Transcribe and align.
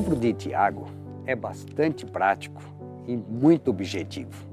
livro 0.00 0.16
de 0.16 0.32
Tiago 0.32 0.86
é 1.26 1.36
bastante 1.36 2.06
prático 2.06 2.62
e 3.06 3.14
muito 3.14 3.68
objetivo, 3.70 4.46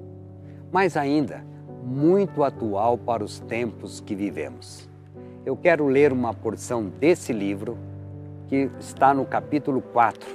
mas 0.74 0.98
ainda 0.98 1.42
muito 1.86 2.44
atual 2.44 2.98
para 2.98 3.24
os 3.24 3.40
tempos 3.40 4.02
que 4.02 4.14
vivemos. 4.14 4.90
Eu 5.46 5.56
quero 5.56 5.88
ler 5.88 6.12
uma 6.12 6.34
porção 6.34 6.84
desse 7.00 7.32
livro 7.32 7.78
que 8.48 8.70
está 8.78 9.14
no 9.14 9.26
capítulo 9.26 9.82
4, 9.82 10.28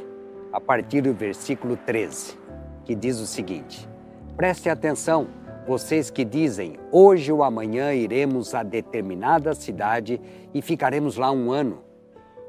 a 0.50 0.58
partir 0.58 1.02
do 1.02 1.12
versículo 1.12 1.76
13, 1.76 2.38
que 2.86 2.94
diz 2.94 3.20
o 3.20 3.26
seguinte: 3.26 3.86
Preste 4.34 4.70
atenção, 4.70 5.26
vocês 5.68 6.08
que 6.08 6.24
dizem, 6.24 6.78
hoje 6.90 7.30
ou 7.30 7.44
amanhã 7.44 7.92
iremos 7.92 8.54
a 8.54 8.62
determinada 8.62 9.54
cidade 9.54 10.18
e 10.54 10.62
ficaremos 10.62 11.18
lá 11.18 11.30
um 11.30 11.52
ano. 11.52 11.80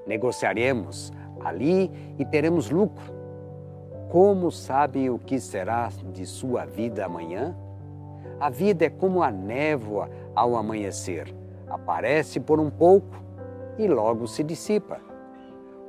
Negociaremos 0.08 1.12
ali 1.44 1.92
e 2.18 2.26
teremos 2.26 2.70
lucro. 2.70 3.14
Como 4.10 4.52
sabem 4.52 5.10
o 5.10 5.18
que 5.18 5.40
será 5.40 5.90
de 6.12 6.26
sua 6.26 6.66
vida 6.66 7.06
amanhã? 7.06 7.56
A 8.40 8.50
vida 8.50 8.86
é 8.86 8.90
como 8.90 9.24
a 9.24 9.32
névoa 9.32 10.10
ao 10.36 10.56
amanhecer. 10.56 11.34
Aparece 11.68 12.40
por 12.40 12.60
um 12.60 12.70
pouco 12.70 13.16
e 13.78 13.88
logo 13.88 14.28
se 14.28 14.44
dissipa. 14.44 15.00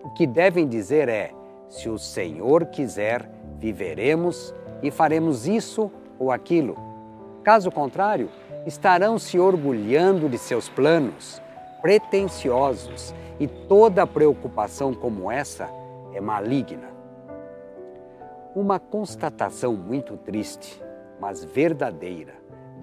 O 0.02 0.10
que 0.10 0.26
devem 0.26 0.66
dizer 0.66 1.08
é: 1.08 1.32
se 1.68 1.88
o 1.88 1.98
Senhor 1.98 2.66
quiser, 2.66 3.28
viveremos 3.58 4.54
e 4.82 4.90
faremos 4.90 5.46
isso 5.46 5.90
ou 6.18 6.30
aquilo. 6.30 6.76
Caso 7.42 7.70
contrário, 7.70 8.30
estarão 8.64 9.18
se 9.18 9.38
orgulhando 9.38 10.28
de 10.28 10.38
seus 10.38 10.68
planos 10.68 11.42
pretensiosos 11.84 13.14
e 13.38 13.46
toda 13.46 14.06
preocupação 14.06 14.94
como 14.94 15.30
essa 15.30 15.68
é 16.14 16.20
maligna. 16.20 16.88
Uma 18.56 18.80
constatação 18.80 19.74
muito 19.74 20.16
triste, 20.16 20.82
mas 21.20 21.44
verdadeira, 21.44 22.36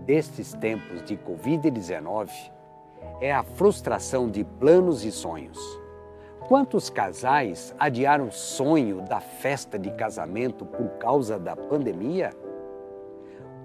destes 0.05 0.53
tempos 0.53 1.02
de 1.02 1.17
Covid-19 1.17 2.30
é 3.19 3.33
a 3.33 3.41
frustração 3.41 4.30
de 4.30 4.43
planos 4.43 5.03
e 5.03 5.11
sonhos. 5.11 5.58
Quantos 6.47 6.88
casais 6.88 7.73
adiaram 7.80 8.27
o 8.27 8.31
sonho 8.31 9.02
da 9.02 9.19
festa 9.19 9.80
de 9.80 9.89
casamento 9.89 10.63
por 10.63 10.88
causa 10.99 11.39
da 11.39 11.55
pandemia? 11.55 12.30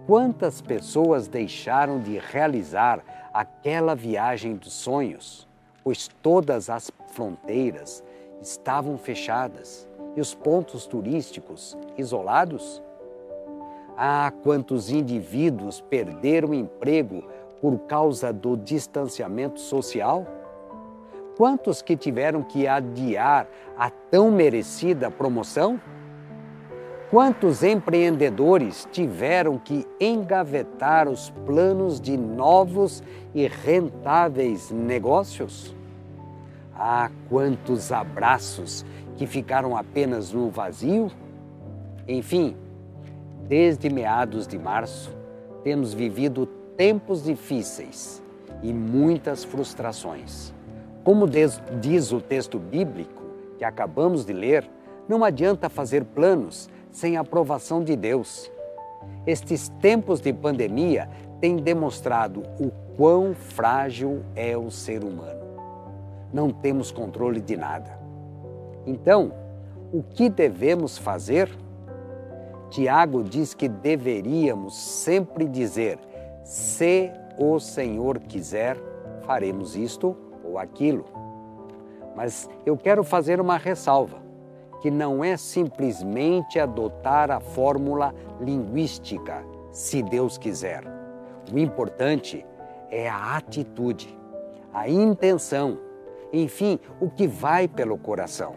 Quantas 0.06 0.62
pessoas 0.62 1.28
deixaram 1.28 2.00
de 2.00 2.17
realizar 2.17 3.16
aquela 3.37 3.95
viagem 3.95 4.56
dos 4.56 4.73
sonhos, 4.73 5.47
pois 5.84 6.09
todas 6.23 6.70
as 6.70 6.91
fronteiras 7.09 8.03
estavam 8.41 8.97
fechadas 8.97 9.87
e 10.17 10.20
os 10.23 10.34
pontos 10.34 10.87
turísticos 10.87 11.77
isolados? 11.98 12.83
Ah, 13.95 14.33
quantos 14.43 14.89
indivíduos 14.89 15.83
perderam 15.83 16.55
emprego 16.55 17.25
por 17.61 17.78
causa 17.81 18.33
do 18.33 18.56
distanciamento 18.56 19.61
social? 19.61 20.27
Quantos 21.37 21.83
que 21.83 21.95
tiveram 21.95 22.43
que 22.43 22.67
adiar 22.67 23.47
a 23.77 23.91
tão 23.91 24.31
merecida 24.31 25.11
promoção? 25.11 25.78
Quantos 27.09 27.62
empreendedores 27.62 28.89
tiveram 28.91 29.59
que 29.59 29.87
engavetar 30.01 31.09
os 31.09 31.31
planos 31.45 32.01
de 32.01 32.17
novos 32.17 33.01
e 33.33 33.47
rentáveis 33.47 34.73
negócios? 34.73 35.73
Ah, 36.75 37.09
quantos 37.29 37.93
abraços 37.93 38.84
que 39.17 39.25
ficaram 39.25 39.77
apenas 39.77 40.33
no 40.33 40.51
vazio? 40.51 41.09
Enfim, 42.09 42.57
desde 43.47 43.88
meados 43.88 44.44
de 44.49 44.59
março, 44.59 45.17
temos 45.62 45.94
vivido 45.94 46.44
tempos 46.77 47.23
difíceis 47.23 48.21
e 48.65 48.73
muitas 48.73 49.44
frustrações. 49.44 50.53
Como 51.05 51.25
diz 51.28 52.11
o 52.11 52.21
texto 52.21 52.59
bíblico 52.59 53.23
que 53.59 53.65
acabamos 53.65 54.25
de 54.25 54.33
ler, 54.33 54.69
não 55.09 55.23
adianta 55.23 55.69
fazer 55.69 56.05
planos 56.05 56.69
sem 56.97 57.19
aprovação 57.19 57.84
de 57.84 57.95
Deus. 57.95 58.51
Estes 59.27 59.69
tempos 59.69 60.19
de 60.19 60.33
pandemia 60.33 61.11
têm 61.43 61.57
demonstrado 61.57 62.43
o 62.59 62.71
quão 62.97 63.34
frágil 63.34 64.23
é 64.34 64.57
o 64.57 64.71
ser 64.71 65.05
humano. 65.05 65.45
Não 66.33 66.51
temos 66.51 66.91
controle 66.91 67.39
de 67.39 67.55
nada. 67.55 67.99
Então, 68.87 69.31
o 69.93 70.03
que 70.03 70.31
devemos 70.31 70.97
fazer? 70.97 71.51
Tiago 72.71 73.23
diz 73.23 73.53
que 73.53 73.69
deveríamos 73.69 74.75
sempre 74.75 75.47
dizer: 75.47 75.99
se 76.45 77.11
o 77.39 77.61
Senhor 77.61 78.19
quiser, 78.21 78.79
faremos 79.27 79.77
isto 79.77 80.17
ou 80.43 80.59
aquilo. 80.59 81.05
Mas 82.17 82.49
eu 82.65 82.75
quero 82.75 83.05
fazer 83.05 83.39
uma 83.39 83.59
ressalva 83.59 84.25
que 84.87 84.91
não 84.93 85.25
é 85.25 85.37
simplesmente 85.37 86.61
adotar 86.61 87.29
a 87.29 87.41
fórmula 87.41 88.15
linguística, 88.41 89.45
se 89.73 90.01
Deus 90.01 90.39
quiser. 90.39 90.85
O 91.53 91.59
importante 91.59 92.47
é 92.89 93.09
a 93.09 93.37
atitude, 93.37 94.17
a 94.73 94.89
intenção, 94.89 95.77
enfim, 96.33 96.79
o 97.01 97.11
que 97.11 97.27
vai 97.27 97.67
pelo 97.67 97.99
coração. 97.99 98.55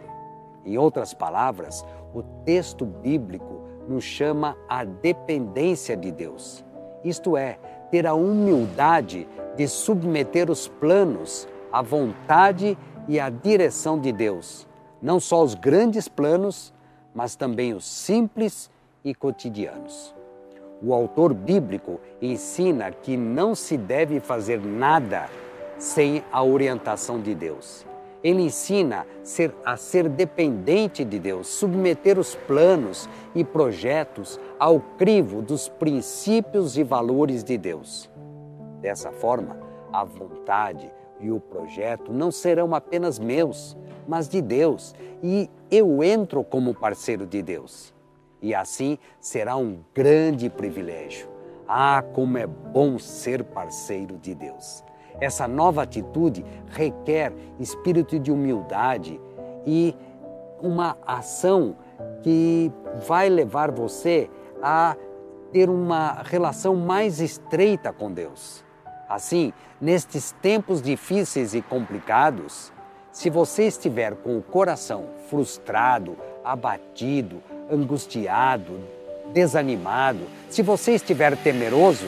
Em 0.64 0.78
outras 0.78 1.16
palavras, 1.16 1.84
o 2.14 2.22
texto 2.46 2.86
bíblico 2.86 3.64
nos 3.88 4.04
chama 4.04 4.56
a 4.70 4.84
dependência 4.84 5.98
de 5.98 6.12
Deus. 6.12 6.64
Isto 7.04 7.36
é, 7.36 7.58
ter 7.90 8.06
a 8.06 8.14
humildade 8.14 9.28
de 9.58 9.68
submeter 9.68 10.52
os 10.52 10.68
planos 10.68 11.48
à 11.72 11.82
vontade 11.82 12.78
e 13.08 13.20
à 13.20 13.32
direção 13.32 13.98
de 13.98 14.12
Deus 14.12 14.69
não 15.02 15.20
só 15.20 15.44
os 15.44 15.56
grandes 15.56 16.08
planos, 16.08 16.74
mas 17.14 17.36
também 17.36 17.74
os 17.74 17.86
simples 17.86 18.70
e 19.04 19.14
cotidianos. 19.16 20.14
O 20.82 20.94
autor 20.94 21.34
bíblico 21.34 22.00
ensina 22.22 22.92
que 22.92 23.18
não 23.18 23.54
se 23.54 23.78
deve 23.78 24.20
fazer 24.20 24.62
nada 24.62 25.30
sem 25.78 26.24
a 26.32 26.44
orientação 26.44 27.20
de 27.20 27.36
Deus. 27.36 27.86
Ele 28.24 28.44
ensina 28.44 29.06
a 29.64 29.78
ser 29.78 30.10
dependente 30.10 31.06
de 31.06 31.20
Deus, 31.20 31.48
submeter 31.48 32.20
os 32.20 32.36
planos 32.36 33.10
e 33.34 33.46
projetos 33.46 34.40
ao 34.60 34.80
crivo 34.98 35.42
dos 35.42 35.70
princípios 35.70 36.78
e 36.78 36.84
valores 36.84 37.44
de 37.44 37.58
Deus. 37.58 38.10
Dessa 38.82 39.12
forma, 39.12 39.58
a 39.92 40.04
vontade 40.04 40.92
e 41.20 41.32
o 41.32 41.40
projeto 41.40 42.12
não 42.12 42.32
serão 42.32 42.76
apenas 42.76 43.20
meus, 43.20 43.78
mas 44.10 44.28
de 44.28 44.42
Deus, 44.42 44.96
e 45.22 45.48
eu 45.70 46.04
entro 46.04 46.44
como 46.44 46.74
parceiro 46.74 47.28
de 47.28 47.44
Deus. 47.44 47.94
E 48.42 48.56
assim 48.56 48.98
será 49.20 49.56
um 49.56 49.82
grande 49.94 50.50
privilégio. 50.50 51.30
Ah, 51.68 52.04
como 52.14 52.36
é 52.40 52.48
bom 52.48 52.98
ser 52.98 53.44
parceiro 53.44 54.18
de 54.18 54.34
Deus. 54.34 54.84
Essa 55.22 55.48
nova 55.48 55.84
atitude 55.84 56.44
requer 56.70 57.32
espírito 57.60 58.18
de 58.18 58.32
humildade 58.32 59.22
e 59.64 59.96
uma 60.60 60.98
ação 61.06 61.76
que 62.24 62.72
vai 63.08 63.30
levar 63.30 63.70
você 63.70 64.28
a 64.60 64.98
ter 65.52 65.70
uma 65.70 66.24
relação 66.24 66.76
mais 66.76 67.20
estreita 67.20 67.94
com 67.94 68.12
Deus. 68.12 68.66
Assim, 69.08 69.54
nestes 69.80 70.32
tempos 70.42 70.82
difíceis 70.82 71.54
e 71.54 71.62
complicados, 71.62 72.72
se 73.12 73.30
você 73.30 73.64
estiver 73.64 74.16
com 74.16 74.38
o 74.38 74.42
coração 74.42 75.06
frustrado, 75.28 76.16
abatido, 76.44 77.42
angustiado, 77.72 78.80
desanimado, 79.34 80.22
se 80.50 80.62
você 80.62 80.94
estiver 80.94 81.36
temeroso, 81.38 82.08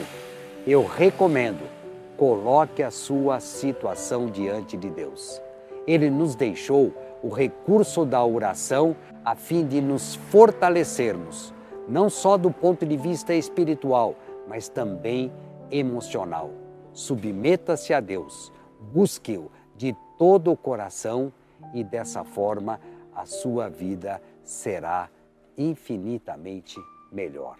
eu 0.66 0.86
recomendo, 0.86 1.68
coloque 2.16 2.82
a 2.82 2.90
sua 2.90 3.40
situação 3.40 4.26
diante 4.26 4.76
de 4.76 4.88
Deus. 4.90 5.40
Ele 5.86 6.08
nos 6.08 6.34
deixou 6.34 6.92
o 7.22 7.28
recurso 7.28 8.04
da 8.04 8.24
oração 8.24 8.96
a 9.24 9.34
fim 9.34 9.66
de 9.66 9.80
nos 9.80 10.14
fortalecermos, 10.14 11.52
não 11.88 12.08
só 12.08 12.36
do 12.36 12.50
ponto 12.50 12.86
de 12.86 12.96
vista 12.96 13.34
espiritual, 13.34 14.14
mas 14.48 14.68
também 14.68 15.32
emocional. 15.70 16.50
Submeta-se 16.92 17.94
a 17.94 18.00
Deus, 18.00 18.52
busque-o 18.92 19.50
de 19.76 19.96
todo 20.22 20.52
o 20.52 20.56
coração 20.56 21.32
e 21.74 21.82
dessa 21.82 22.22
forma 22.22 22.78
a 23.12 23.26
sua 23.26 23.68
vida 23.68 24.22
será 24.44 25.10
infinitamente 25.58 26.78
melhor. 27.10 27.56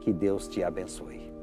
Que 0.00 0.12
Deus 0.12 0.48
te 0.48 0.64
abençoe. 0.64 1.41